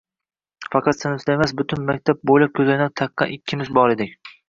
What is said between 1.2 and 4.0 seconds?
emas, butun maktab bo'ylab ko'zoynak taqqan ikkimiz bor